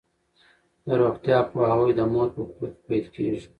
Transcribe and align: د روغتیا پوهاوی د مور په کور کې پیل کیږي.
د 0.85 0.87
روغتیا 1.01 1.37
پوهاوی 1.51 1.91
د 1.95 2.01
مور 2.11 2.27
په 2.35 2.43
کور 2.55 2.69
کې 2.75 2.83
پیل 2.87 3.05
کیږي. 3.15 3.41